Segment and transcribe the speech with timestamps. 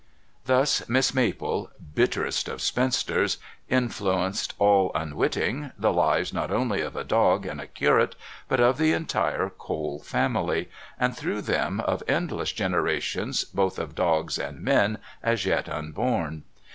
[0.45, 3.37] Thus Miss Maple, bitterest of spinsters,
[3.69, 8.15] influenced, all unwitting, the lives not only of a dog and a curate,
[8.47, 14.39] but of the entire Cole family, and through them, of endless generations both of dogs
[14.39, 16.45] and men as yet unborn.